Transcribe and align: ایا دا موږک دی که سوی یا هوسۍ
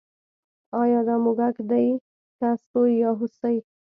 ایا 0.81 0.99
دا 1.07 1.15
موږک 1.23 1.55
دی 1.69 1.87
که 2.37 2.49
سوی 2.69 2.91
یا 3.03 3.11
هوسۍ 3.19 3.57